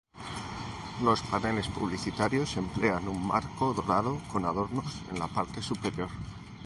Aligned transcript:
Los 1.03 1.21
paneles 1.21 1.67
publicitarios 1.67 2.57
emplean 2.57 3.07
un 3.07 3.23
marco 3.27 3.71
dorado 3.75 4.19
con 4.31 4.45
adornos 4.45 4.95
en 5.11 5.19
la 5.19 5.27
parte 5.27 5.61
superior. 5.61 6.09